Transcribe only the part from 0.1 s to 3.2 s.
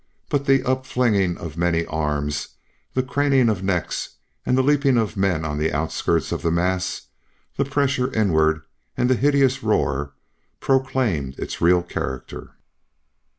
But the upflinging of many arms, the